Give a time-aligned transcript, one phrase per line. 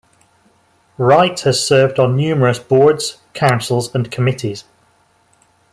[0.97, 4.63] Wright has served on numerous boards, councils and committees.